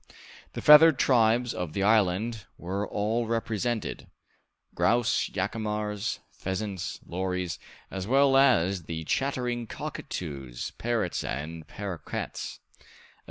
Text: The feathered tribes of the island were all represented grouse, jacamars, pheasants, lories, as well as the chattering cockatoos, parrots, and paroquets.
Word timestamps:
The 0.53 0.63
feathered 0.63 0.97
tribes 0.97 1.53
of 1.53 1.73
the 1.73 1.83
island 1.83 2.45
were 2.57 2.87
all 2.87 3.27
represented 3.27 4.07
grouse, 4.73 5.27
jacamars, 5.29 6.17
pheasants, 6.31 6.99
lories, 7.05 7.59
as 7.91 8.07
well 8.07 8.35
as 8.35 8.85
the 8.85 9.03
chattering 9.03 9.67
cockatoos, 9.67 10.71
parrots, 10.79 11.23
and 11.23 11.67
paroquets. 11.67 12.61